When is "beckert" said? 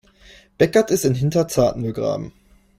0.57-0.89